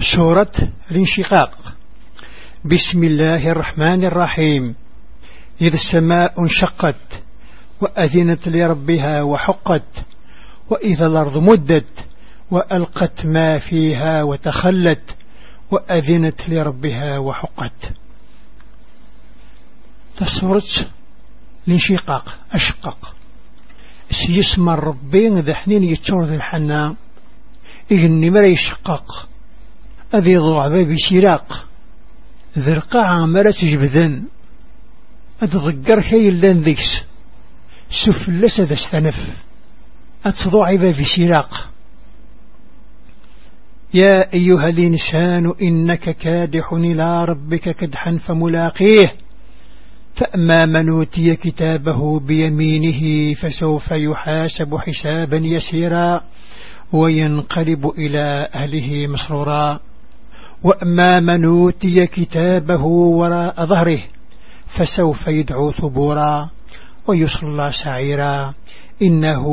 [0.00, 0.52] سورة
[0.90, 1.74] الانشقاق.
[2.64, 4.74] بسم الله الرحمن الرحيم.
[5.60, 7.22] إذا السماء انشقت
[7.80, 10.04] وأذنت لربها وحقت
[10.70, 12.06] وإذا الأرض مدت
[12.50, 15.16] وألقت ما فيها وتخلت
[15.70, 17.90] وأذنت لربها وحقت.
[20.16, 20.90] تصورت
[21.68, 23.14] الانشقاق أشقق
[24.10, 26.94] سيسمى الربين ذا حنين يتشور ذا الحنا
[27.92, 29.27] إغني مرا يشقق
[30.14, 31.66] أذي ضعبا بشراق
[32.58, 34.24] ذي القاعة مرا تجبذن
[35.42, 37.02] أتضقر كي اللان ذيكس
[37.90, 39.14] سفلس ذا استنف.
[40.26, 41.68] أتضعبا بشراق
[43.94, 49.14] يا أيها الإنسان إنك كادح إلى ربك كدحا فملاقيه.
[50.14, 56.20] فأما من أوتي كتابه بيمينه فسوف يحاسب حسابا يسيرا
[56.92, 59.80] وينقلب إلى أهله مسرورا.
[60.62, 64.02] وأما من أوتي كتابه وراء ظهره
[64.66, 66.50] فسوف يدعو ثبورا
[67.06, 68.54] ويصلى سعيرا.
[69.02, 69.44] إنه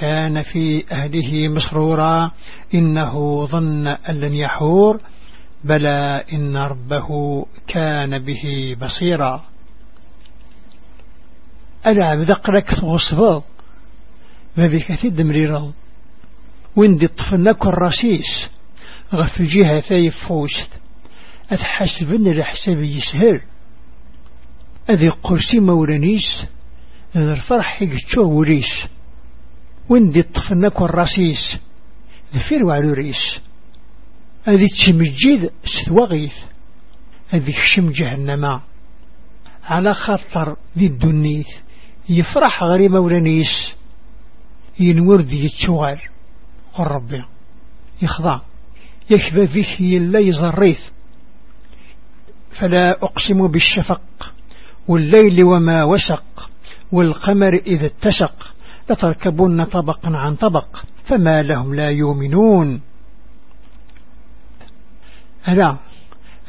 [0.00, 2.30] كان في أهله مسرورا.
[2.74, 5.00] إنه ظن أن لن يحور.
[5.64, 7.08] بلى إن ربه
[7.66, 9.44] كان به بصيرا.
[11.86, 13.42] ألا بذقرك غصبا
[14.56, 15.72] ما بك تدمريرا
[16.76, 18.48] وندي طفنك الرسيس؟
[19.14, 19.42] غف
[19.82, 20.80] ثايف فوست
[21.50, 23.40] أتحسبن الحساب يسهل
[24.90, 26.46] أذي قرسي مورانيس
[27.16, 28.84] ذا الفرح يقتشوه وريس.
[29.88, 31.58] وندي طفنك الرسيس
[32.34, 33.40] ذفير وعلوريس
[34.48, 36.44] أذي تشمجيد ستواغيث
[37.34, 38.60] أذي خشم جهنم.
[39.64, 41.48] على خطر ذي الدنيث
[42.08, 43.76] يفرح غري مولانيس
[44.80, 46.10] ينور ذي يتشوغر.
[46.78, 47.24] والربي
[48.02, 48.49] يخضع.
[49.10, 50.90] يكبى فيه يلا يزريث.
[52.50, 54.34] فلا أقسم بالشفق
[54.88, 56.50] والليل وما وسق
[56.92, 58.54] والقمر إذا اتسق
[58.90, 62.80] لتركبن طبقا عن طبق فما لهم لا يؤمنون.
[65.48, 65.78] ألا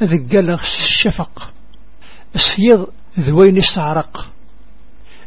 [0.02, 1.52] ذقل الشفق
[2.34, 2.86] السيض
[3.18, 4.30] ذوين السعرق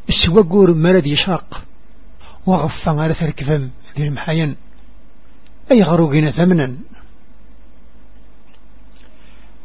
[0.10, 1.64] السوقور مرد يشرق
[2.48, 4.56] وغفا على ثركفم ذي المحيان
[5.72, 6.78] أي غروقنا ثمنا؟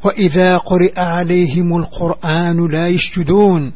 [0.05, 3.73] وإذا قرئ عليهم القرآن لا يسجدون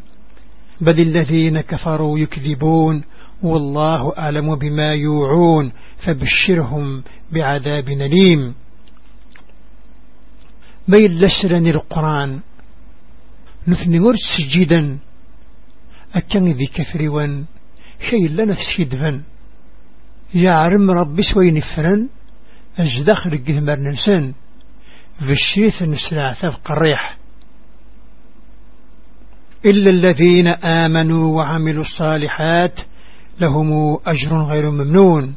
[0.81, 3.03] بل الذين كفروا يكذبون
[3.43, 7.03] والله أعلم بما يوعون فبشرهم
[7.33, 8.55] بعذاب نليم
[10.89, 12.41] ميل لسرن القرآن
[13.69, 14.99] نثني سجيدا
[16.15, 17.45] أكن ذي كثريوان
[18.01, 19.23] شيء لنا تسيدفن
[20.35, 22.09] يا عرم ربي سوي نفرن
[22.79, 24.35] أجدخل الجهمر ننسان
[25.21, 27.19] بالشيث نسرع ثفق الريح.
[29.65, 32.81] إلا الذين آمنوا وعملوا الصالحات
[33.41, 35.35] لهم أجر غير ممنون.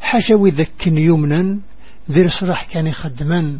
[0.00, 1.60] حشو ذك يمنا
[2.10, 3.58] ذي صلاح كان يخدما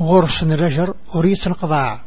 [0.00, 2.00] غرس الرجر وريس القضاء.